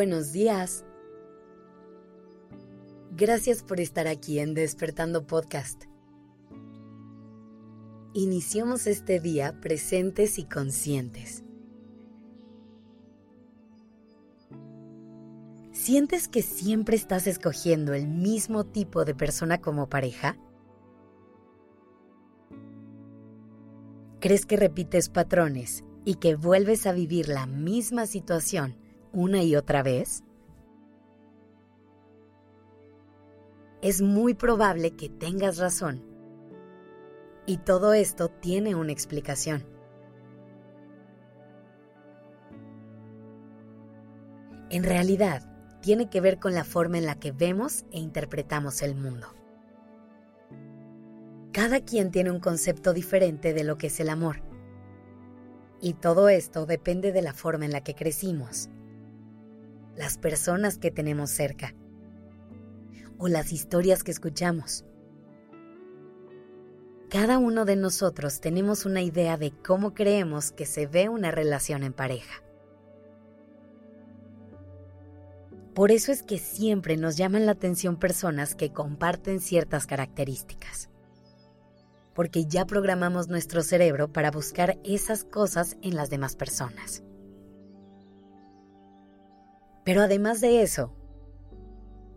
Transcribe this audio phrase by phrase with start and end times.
[0.00, 0.86] Buenos días.
[3.10, 5.84] Gracias por estar aquí en Despertando Podcast.
[8.14, 11.44] Iniciamos este día presentes y conscientes.
[15.70, 20.38] ¿Sientes que siempre estás escogiendo el mismo tipo de persona como pareja?
[24.18, 28.78] ¿Crees que repites patrones y que vuelves a vivir la misma situación
[29.12, 30.22] una y otra vez?
[33.82, 36.04] Es muy probable que tengas razón.
[37.46, 39.64] Y todo esto tiene una explicación.
[44.68, 48.94] En realidad, tiene que ver con la forma en la que vemos e interpretamos el
[48.94, 49.26] mundo.
[51.52, 54.42] Cada quien tiene un concepto diferente de lo que es el amor.
[55.80, 58.68] Y todo esto depende de la forma en la que crecimos,
[59.96, 61.74] las personas que tenemos cerca
[63.18, 64.84] o las historias que escuchamos.
[67.10, 71.82] Cada uno de nosotros tenemos una idea de cómo creemos que se ve una relación
[71.82, 72.42] en pareja.
[75.74, 80.88] Por eso es que siempre nos llaman la atención personas que comparten ciertas características.
[82.14, 87.02] Porque ya programamos nuestro cerebro para buscar esas cosas en las demás personas.
[89.90, 90.94] Pero además de eso,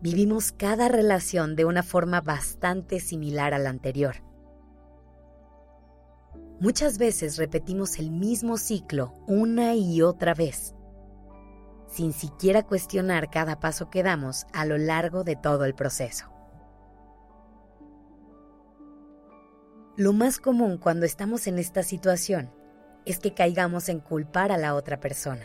[0.00, 4.16] vivimos cada relación de una forma bastante similar a la anterior.
[6.58, 10.74] Muchas veces repetimos el mismo ciclo una y otra vez,
[11.86, 16.26] sin siquiera cuestionar cada paso que damos a lo largo de todo el proceso.
[19.96, 22.50] Lo más común cuando estamos en esta situación
[23.04, 25.44] es que caigamos en culpar a la otra persona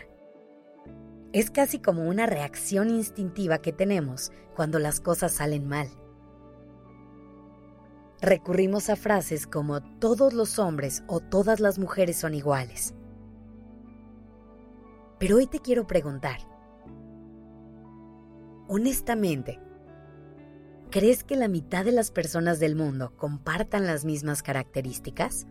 [1.35, 5.89] es casi como una reacción instintiva que tenemos cuando las cosas salen mal.
[8.21, 12.95] Recurrimos a frases como todos los hombres o todas las mujeres son iguales.
[15.19, 16.37] Pero hoy te quiero preguntar,
[18.69, 19.59] honestamente,
[20.89, 25.47] ¿crees que la mitad de las personas del mundo compartan las mismas características?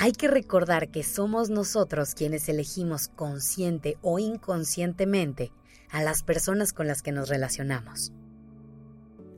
[0.00, 5.50] Hay que recordar que somos nosotros quienes elegimos consciente o inconscientemente
[5.90, 8.12] a las personas con las que nos relacionamos.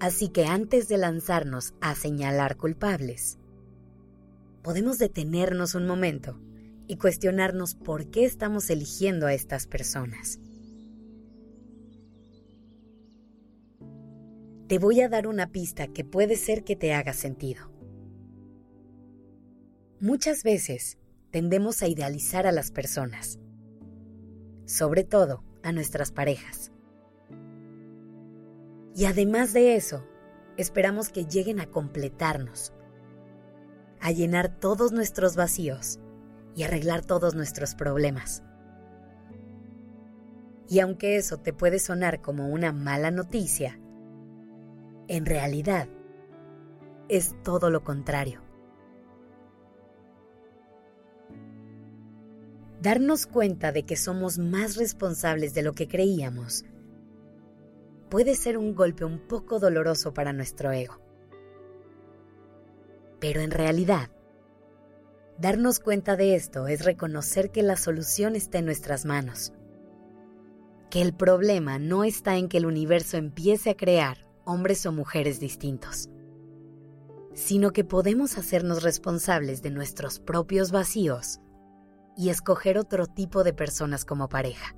[0.01, 3.39] Así que antes de lanzarnos a señalar culpables,
[4.63, 6.39] podemos detenernos un momento
[6.87, 10.41] y cuestionarnos por qué estamos eligiendo a estas personas.
[14.69, 17.80] Te voy a dar una pista que puede ser que te haga sentido.
[20.03, 20.97] Muchas veces
[21.31, 23.39] tendemos a idealizar a las personas,
[24.65, 26.73] sobre todo a nuestras parejas.
[28.97, 30.07] Y además de eso,
[30.57, 32.73] esperamos que lleguen a completarnos,
[34.01, 36.01] a llenar todos nuestros vacíos
[36.57, 38.43] y arreglar todos nuestros problemas.
[40.67, 43.79] Y aunque eso te puede sonar como una mala noticia,
[45.09, 45.89] en realidad
[47.11, 48.50] es todo lo contrario.
[52.81, 56.65] Darnos cuenta de que somos más responsables de lo que creíamos
[58.09, 61.01] puede ser un golpe un poco doloroso para nuestro ego.
[63.21, 64.11] Pero en realidad,
[65.39, 69.53] darnos cuenta de esto es reconocer que la solución está en nuestras manos.
[70.91, 75.39] Que el problema no está en que el universo empiece a crear hombres o mujeres
[75.39, 76.09] distintos,
[77.35, 81.41] sino que podemos hacernos responsables de nuestros propios vacíos
[82.17, 84.75] y escoger otro tipo de personas como pareja.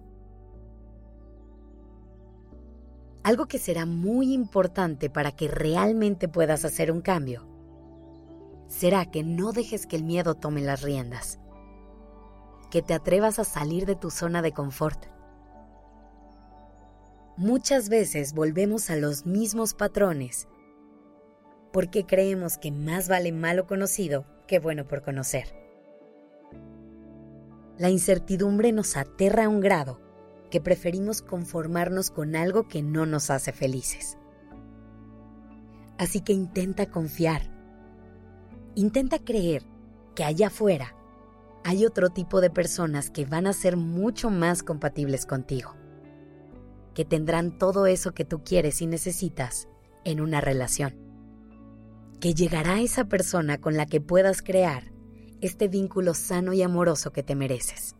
[3.22, 7.52] Algo que será muy importante para que realmente puedas hacer un cambio
[8.73, 11.38] será que no dejes que el miedo tome las riendas,
[12.70, 15.05] que te atrevas a salir de tu zona de confort.
[17.37, 20.49] Muchas veces volvemos a los mismos patrones
[21.70, 25.62] porque creemos que más vale malo conocido que bueno por conocer
[27.79, 30.01] la incertidumbre nos aterra a un grado
[30.51, 34.19] que preferimos conformarnos con algo que no nos hace felices.
[35.99, 37.51] Así que intenta confiar.
[38.75, 39.65] Intenta creer
[40.15, 40.95] que allá afuera
[41.65, 45.75] hay otro tipo de personas que van a ser mucho más compatibles contigo,
[46.95, 49.69] que tendrán todo eso que tú quieres y necesitas
[50.05, 50.97] en una relación,
[52.21, 54.92] que llegará esa persona con la que puedas crear
[55.43, 57.97] este vínculo sano y amoroso que te mereces.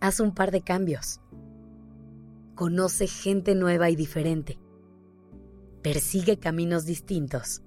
[0.00, 1.20] Haz un par de cambios.
[2.54, 4.58] Conoce gente nueva y diferente.
[5.82, 7.62] Persigue caminos distintos.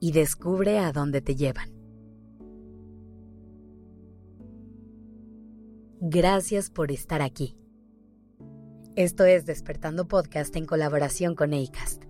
[0.00, 1.70] Y descubre a dónde te llevan.
[6.00, 7.56] Gracias por estar aquí.
[8.96, 12.09] Esto es Despertando Podcast en colaboración con ACAST.